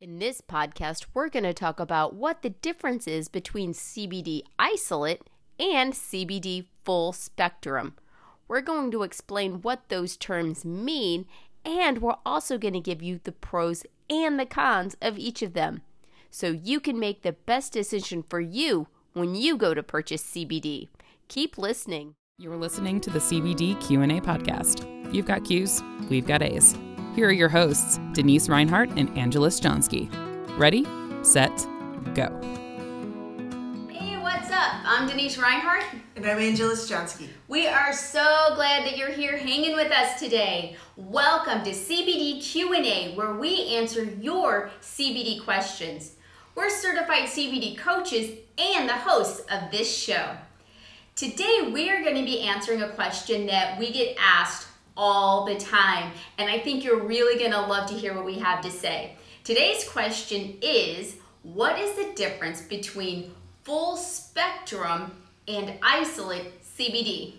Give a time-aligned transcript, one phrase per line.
[0.00, 5.20] In this podcast, we're going to talk about what the difference is between CBD isolate
[5.58, 7.92] and CBD full spectrum.
[8.48, 11.26] We're going to explain what those terms mean,
[11.66, 15.52] and we're also going to give you the pros and the cons of each of
[15.52, 15.82] them
[16.30, 20.88] so you can make the best decision for you when you go to purchase CBD.
[21.28, 22.14] Keep listening.
[22.38, 25.12] You're listening to the CBD Q&A podcast.
[25.12, 26.74] You've got Q's, we've got A's.
[27.20, 30.08] Here are your hosts, Denise Reinhardt and Angela Stonsky.
[30.56, 30.86] Ready,
[31.22, 31.54] set,
[32.14, 32.30] go.
[33.92, 34.72] Hey, what's up?
[34.86, 35.84] I'm Denise Reinhardt.
[36.16, 37.28] And I'm Angela Stonsky.
[37.46, 40.76] We are so glad that you're here hanging with us today.
[40.96, 46.12] Welcome to CBD Q&A where we answer your CBD questions.
[46.54, 50.38] We're certified CBD coaches and the hosts of this show.
[51.16, 54.68] Today we are going to be answering a question that we get asked
[55.00, 56.12] all the time.
[56.36, 59.16] And I think you're really going to love to hear what we have to say.
[59.44, 63.32] Today's question is What is the difference between
[63.64, 65.12] full spectrum
[65.48, 67.36] and isolate CBD?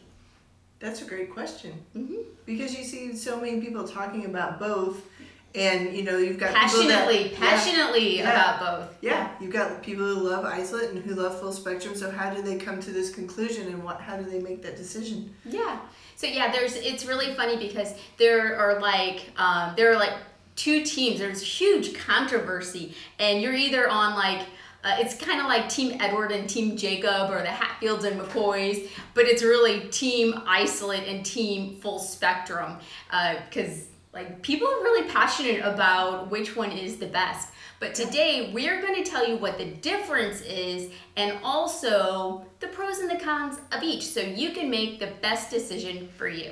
[0.79, 1.73] That's a great question.
[1.95, 2.23] Mm-hmm.
[2.47, 5.05] Because you see so many people talking about both,
[5.53, 8.97] and you know, you've got passionately, that, passionately yeah, about both.
[9.01, 9.11] Yeah.
[9.11, 11.95] yeah, you've got people who love isolate and who love full spectrum.
[11.95, 14.77] So, how do they come to this conclusion and what, how do they make that
[14.77, 15.33] decision?
[15.45, 15.79] Yeah.
[16.15, 20.13] So yeah, there's it's really funny because there are like um, there are like
[20.55, 21.19] two teams.
[21.19, 24.45] There's huge controversy, and you're either on like
[24.83, 28.87] uh, it's kind of like Team Edward and Team Jacob, or the Hatfields and McCoys,
[29.13, 32.77] but it's really Team Isolate and Team Full Spectrum
[33.09, 37.49] because uh, like people are really passionate about which one is the best.
[37.79, 42.99] But today we're going to tell you what the difference is and also the pros
[42.99, 46.51] and the cons of each so you can make the best decision for you.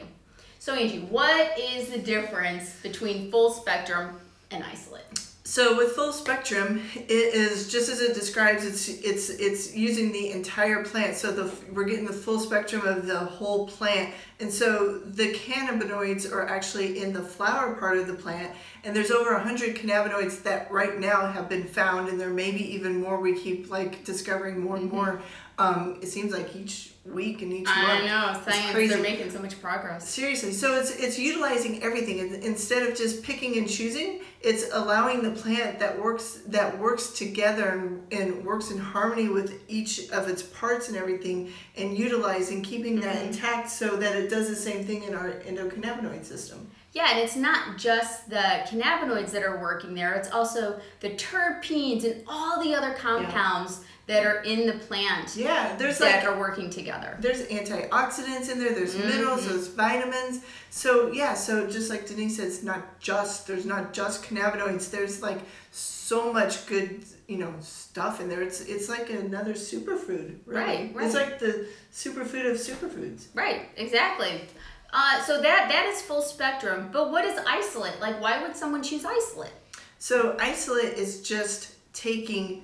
[0.60, 4.20] So, Angie, what is the difference between full spectrum
[4.52, 5.29] and isolate?
[5.50, 8.64] So with full spectrum, it is just as it describes.
[8.64, 11.16] It's it's it's using the entire plant.
[11.16, 16.32] So the we're getting the full spectrum of the whole plant, and so the cannabinoids
[16.32, 18.56] are actually in the flower part of the plant.
[18.84, 22.76] And there's over hundred cannabinoids that right now have been found, and there may be
[22.76, 23.20] even more.
[23.20, 24.96] We keep like discovering more and mm-hmm.
[24.98, 25.22] more.
[25.60, 28.04] Um, it seems like each week and each I month.
[28.04, 28.72] I know science.
[28.72, 28.94] Crazy.
[28.94, 30.08] They're making so much progress.
[30.08, 34.22] Seriously, so it's it's utilizing everything and instead of just picking and choosing.
[34.42, 39.62] It's allowing the plant that works that works together and, and works in harmony with
[39.68, 43.02] each of its parts and everything, and utilizing keeping mm-hmm.
[43.02, 46.72] that intact so that it does the same thing in our endocannabinoid system.
[46.94, 52.04] Yeah, and it's not just the cannabinoids that are working there, it's also the terpenes
[52.04, 53.86] and all the other compounds yeah.
[54.10, 57.16] That are in the plant yeah, there's that like, are working together.
[57.20, 59.08] There's antioxidants in there, there's mm-hmm.
[59.08, 60.42] minerals, there's vitamins.
[60.72, 65.22] So yeah, so just like Denise said, it's not just there's not just cannabinoids, there's
[65.22, 65.38] like
[65.70, 68.42] so much good you know stuff in there.
[68.42, 70.40] It's it's like another superfood.
[70.48, 70.66] Really.
[70.66, 71.06] Right, right.
[71.06, 73.28] It's like the superfood of superfoods.
[73.36, 74.42] Right, exactly.
[74.92, 76.90] Uh, so that that is full spectrum.
[76.92, 78.00] But what is isolate?
[78.00, 79.54] Like, why would someone choose isolate?
[80.00, 82.64] So isolate is just taking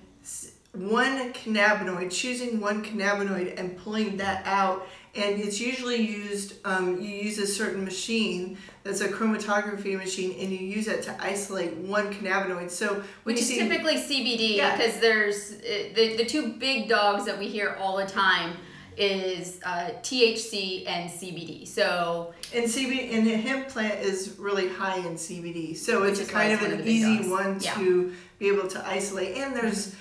[0.77, 4.87] one cannabinoid, choosing one cannabinoid and pulling that out.
[5.15, 10.51] And it's usually used, um, you use a certain machine that's a chromatography machine and
[10.51, 12.69] you use it to isolate one cannabinoid.
[12.69, 14.99] So, which is see, typically CBD because yeah.
[14.99, 18.57] there's uh, the, the two big dogs that we hear all the time
[18.97, 21.67] is uh, THC and CBD.
[21.67, 26.53] So and CBD and the hemp plant is really high in CBD, so it's kind
[26.53, 27.29] of an easy dogs.
[27.29, 27.73] one yeah.
[27.73, 29.37] to be able to isolate.
[29.37, 29.97] And there's mm-hmm.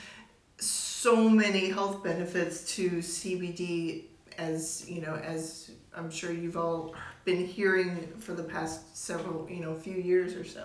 [1.04, 4.04] So many health benefits to CBD,
[4.38, 6.94] as you know, as I'm sure you've all
[7.26, 10.64] been hearing for the past several, you know, few years or so.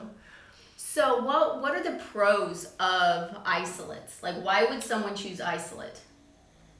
[0.77, 4.23] So what what are the pros of isolates?
[4.23, 5.99] Like, why would someone choose isolate?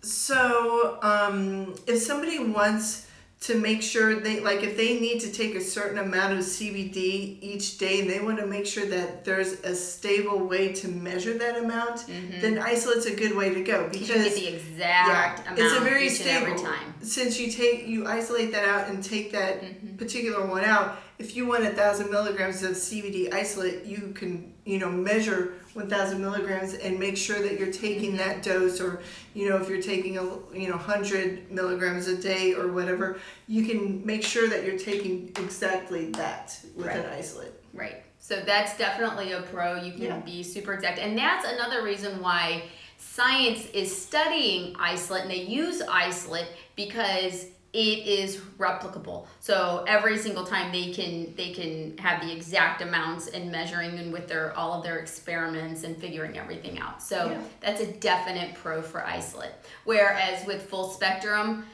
[0.04, 3.08] So, um, if somebody wants
[3.42, 7.38] to make sure they like if they need to take a certain amount of CBD
[7.42, 11.38] each day and they want to make sure that there's a stable way to measure
[11.38, 12.42] that amount, mm-hmm.
[12.42, 15.78] then isolate's a good way to go because you get the exact yeah, amount it's
[15.78, 16.94] a very stable time.
[17.02, 19.96] Since you take you isolate that out and take that mm-hmm.
[19.96, 24.80] particular one out, if you want a thousand milligrams of CBD isolate, you can you
[24.80, 28.60] know measure 1000 milligrams and make sure that you're taking that mm-hmm.
[28.60, 29.02] dose or
[29.34, 30.24] you know if you're taking a
[30.54, 35.28] you know 100 milligrams a day or whatever you can make sure that you're taking
[35.38, 36.98] exactly that with right.
[36.98, 37.54] an isolate.
[37.74, 38.04] Right.
[38.20, 39.82] So that's definitely a pro.
[39.82, 40.20] You can yeah.
[40.20, 41.00] be super exact.
[41.00, 42.64] And that's another reason why
[42.98, 47.78] science is studying isolate and they use isolate because it
[48.08, 49.28] is replicable.
[49.42, 54.12] So every single time they can they can have the exact amounts and measuring and
[54.12, 57.02] with their all of their experiments and figuring everything out.
[57.04, 57.42] So Yeah.
[57.62, 59.52] that's a definite pro for isolate.
[59.86, 61.66] Whereas with full spectrum,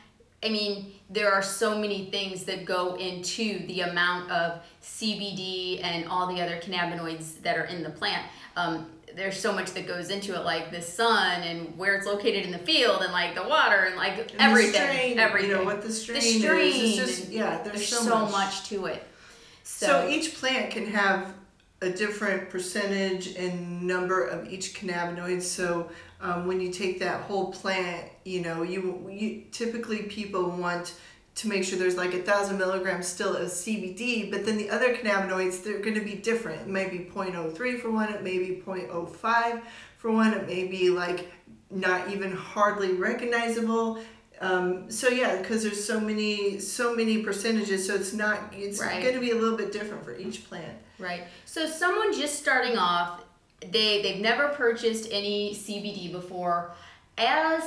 [0.44, 6.08] I mean, there are so many things that go into the amount of CBD and
[6.08, 8.26] all the other cannabinoids that are in the plant.
[8.58, 12.46] Um, there's so much that goes into it, like the sun and where it's located
[12.46, 15.52] in the field, and like the water, and like And everything, strain, everything.
[15.52, 16.74] You know what the strain, the strain.
[16.74, 17.00] is.
[17.00, 17.62] It's just yeah.
[17.64, 18.32] There's, there's so, so, much.
[18.32, 18.70] much.
[18.70, 19.04] to it.
[19.64, 21.34] So, So each plant can have
[21.82, 25.42] a different percentage and number of each cannabinoid.
[25.42, 25.90] So
[26.22, 30.96] um, when you take that whole plant, you know, you you typically people want
[31.36, 34.96] to make sure there's like a thousand milligrams still of CBD, but then the other
[34.96, 36.62] cannabinoids they're going to be different.
[36.62, 39.62] It may be 0.03 for one, it may be 0.05
[39.98, 41.30] for one, it may be like
[41.70, 44.00] not even hardly recognizable.
[44.40, 49.02] Um, so yeah, because there's so many so many percentages, so it's not it's Right.
[49.02, 50.78] going to be a little bit different for each plant.
[51.00, 51.24] Right.
[51.46, 53.24] So someone just starting off,
[53.62, 56.74] they they've never purchased any CBD before.
[57.18, 57.64] As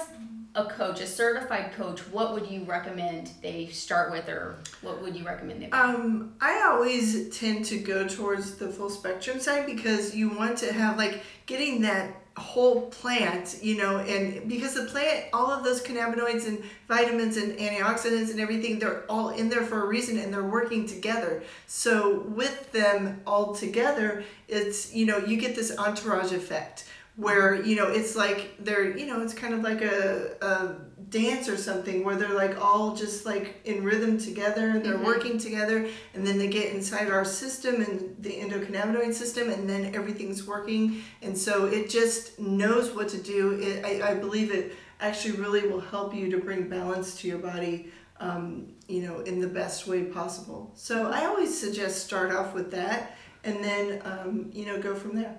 [0.58, 5.14] a coach, a certified coach, what would you recommend they start with, or what would
[5.14, 5.70] you recommend they?
[5.70, 10.72] Um, I always tend to go towards the full spectrum side because you want to
[10.72, 15.82] have like getting that whole plant, you know, and because the plant, all of those
[15.82, 20.32] cannabinoids and vitamins and antioxidants and everything, they're all in there for a reason and
[20.32, 21.42] they're working together.
[21.66, 26.84] So with them all together, it's, you know, you get this entourage effect
[27.18, 30.76] where, you know, it's like they're, you know, it's kind of like a, a
[31.10, 35.04] dance or something where they're like all just like in rhythm together and they're Mhm.
[35.12, 39.94] working together and then they get inside our system and the endocannabinoid system and then
[39.96, 41.02] everything's working.
[41.20, 43.58] And so it just knows what to do.
[43.60, 47.38] It, I, I believe it actually really will help you to bring balance to your
[47.38, 50.72] body um, you know in the best way possible.
[50.74, 55.14] So i always suggest start off with that and then um, you know go from
[55.16, 55.36] there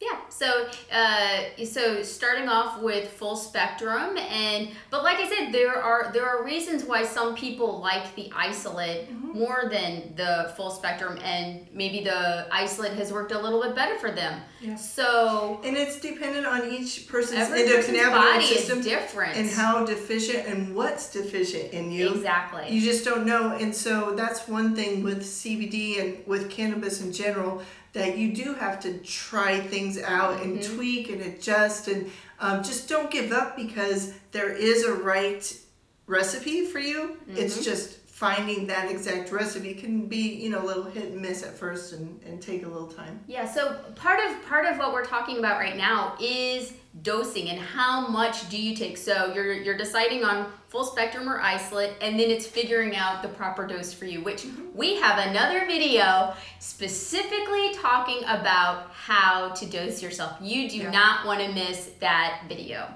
[0.00, 0.18] Yeah.
[0.28, 6.10] So, uh, so starting off with full spectrum, and but like I said, there are
[6.12, 11.66] there are reasons why some people like the isolate more than the full spectrum, and
[11.72, 14.42] maybe the isolate has worked a little bit better for them.
[14.60, 14.76] Yeah.
[14.76, 19.36] So and it's dependent on each person's person's endocannabinoid body system is different.
[19.36, 22.68] and how deficient and what's deficient in you exactly.
[22.68, 23.56] You just don't know.
[23.56, 27.62] And so that's one thing with CBD and with cannabis in general
[27.92, 30.76] that you do have to try things out and Mhm.
[30.76, 35.56] tweak and adjust and um, just don't give up because there is a right
[36.06, 37.16] recipe for you.
[37.34, 37.64] It's Mhm.
[37.64, 41.54] just finding that exact recipe can be, you know, a little hit and miss at
[41.54, 43.20] first and, and take a little time.
[43.26, 46.72] Yeah, so part of part of what we're talking about right now is
[47.02, 48.96] dosing and how much do you take.
[48.96, 53.28] So you're you're deciding on full spectrum or isolate and then it's figuring out the
[53.28, 60.02] proper dose for you, which we have another video specifically talking about how to dose
[60.02, 60.38] yourself.
[60.40, 60.90] You do Yeah.
[60.90, 62.88] not want to miss that video.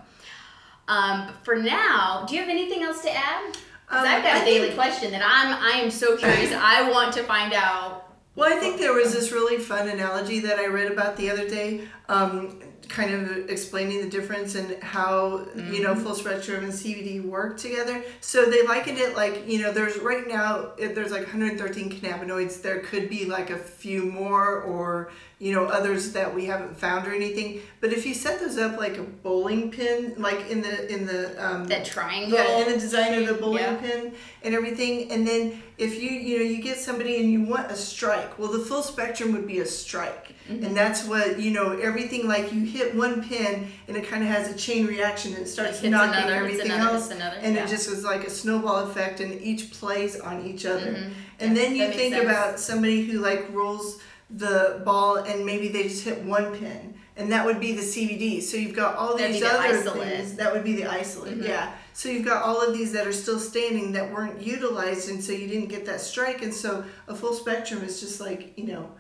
[0.89, 3.55] Um, for now, do you have anything else to add?
[3.91, 6.53] Um, I've got a I daily think- question that I'm I am so curious.
[6.53, 8.07] I want to find out.
[8.37, 11.49] Well, I think there was this really fun analogy that I read about the other
[11.49, 17.23] day, um, kind of explaining the difference and how you know full spectrum and CBD
[17.25, 18.03] work together.
[18.21, 22.63] So they likened it like you know there's right now if there's like 113 cannabinoids.
[22.63, 25.11] There could be like a few more or
[25.41, 27.63] you know others that we haven't found or anything.
[27.81, 31.21] But if you set those up like a bowling pin, like in the in the
[31.45, 32.39] um, That triangle.
[32.39, 33.77] yeah, in the design of the bowling Yeah.
[33.77, 34.13] pin
[34.45, 35.11] and everything.
[35.11, 38.53] And then if you you know you get somebody and you want a strike, well
[38.53, 40.65] the full spectrum would be a strike, Mm-hmm.
[40.65, 44.29] and that's what you know everything like you hit one pin and it kind of
[44.29, 47.11] has a chain reaction and it starts hits knocking another, everything another, else.
[47.11, 47.65] another, And yeah.
[47.65, 50.91] it just was like a snowball effect, and each plays on each other.
[50.93, 51.11] Mhm.
[51.43, 54.01] And Yeah, then you think about somebody who like rolls
[54.37, 58.41] the ball and maybe they just hit one pin, and that would be the CBD.
[58.43, 60.09] So you've got all That'd these the other isolate.
[60.09, 60.35] things.
[60.35, 61.39] That would be the isolate.
[61.41, 61.49] Mhm.
[61.49, 61.73] Yeah.
[61.93, 65.33] So you've got all of these that are still standing that weren't utilized, and so
[65.33, 66.43] you didn't get that strike.
[66.43, 68.91] And so a full spectrum is just like you know,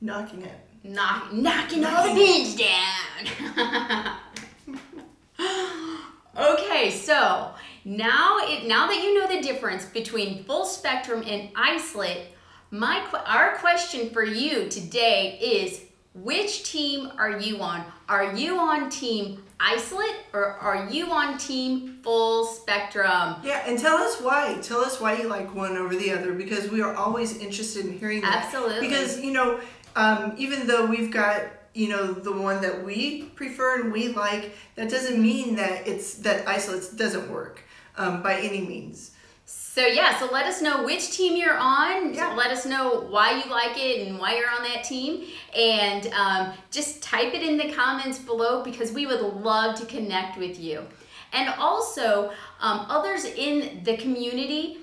[0.00, 0.58] knocking it.
[0.82, 4.16] Knock, knocking all the pins down.
[6.36, 7.52] okay, so
[7.84, 12.28] now it now that you know the difference between full spectrum and isolate,
[12.70, 15.82] my our question for you today is
[16.14, 17.84] which team are you on?
[18.08, 23.36] Are you on team isolate or are you on team full spectrum?
[23.42, 24.58] Yeah, and tell us why.
[24.62, 27.98] Tell us why you like one over the other because we are always interested in
[27.98, 28.44] hearing that.
[28.44, 28.88] Absolutely.
[28.88, 29.60] Because you know,
[29.96, 31.42] um, even though we've got
[31.74, 36.14] you know the one that we prefer and we like, that doesn't mean that it's
[36.16, 37.62] that isolates doesn't work
[37.96, 39.12] um, by any means.
[39.52, 42.12] So yeah, so let us know which team you're on.
[42.12, 42.34] Yeah.
[42.34, 46.52] Let us know why you like it and why you're on that team, and um,
[46.70, 50.84] just type it in the comments below because we would love to connect with you.
[51.32, 54.78] And also, um, others in the community,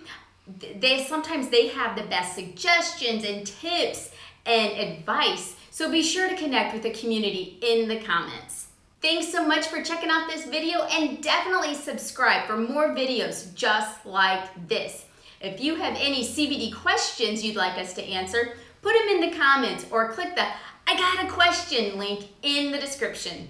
[0.80, 4.12] they sometimes they have the best suggestions and tips
[4.46, 5.56] and advice.
[5.70, 8.67] So be sure to connect with the community in the comments.
[9.02, 14.06] Thanks so much for checking out this video and definitely subscribe for more videos just
[14.06, 15.06] like this.
[15.40, 19.38] If you have any CBD questions you'd like us to answer, put them in the
[19.38, 20.46] comments or click the
[20.90, 23.50] I got a question link in the description.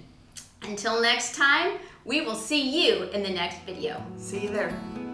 [0.64, 4.04] Until next time, we will see you in the next video.
[4.18, 5.07] See you there.